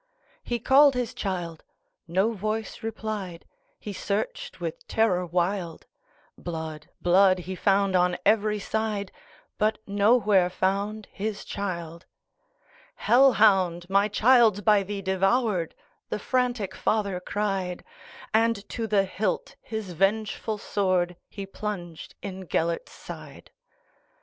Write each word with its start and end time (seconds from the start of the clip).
He 0.41 0.57
called 0.57 0.95
his 0.95 1.13
child,—no 1.13 2.31
voice 2.31 2.81
replied,—He 2.81 3.93
searched 3.93 4.59
with 4.59 4.87
terror 4.87 5.27
wild; 5.27 5.85
Blood, 6.35 6.89
blood, 6.99 7.37
he 7.37 7.53
found 7.53 7.95
on 7.95 8.17
every 8.25 8.57
side, 8.57 9.11
But 9.59 9.77
nowhere 9.85 10.49
found 10.49 11.05
his 11.11 11.45
child."Hell 11.45 13.33
hound! 13.33 13.87
my 13.91 14.07
child 14.07 14.55
's 14.57 14.61
by 14.61 14.81
thee 14.81 15.03
devoured,"The 15.03 16.17
frantic 16.17 16.73
father 16.73 17.19
cried; 17.19 17.83
And 18.33 18.67
to 18.69 18.87
the 18.87 19.03
hilt 19.05 19.55
his 19.61 19.91
vengeful 19.93 20.57
swordHe 20.57 21.53
plunged 21.53 22.15
in 22.23 22.47
Gêlert's 22.47 22.91
side. 22.91 23.51